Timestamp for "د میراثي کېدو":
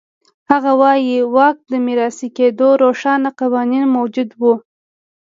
1.71-2.67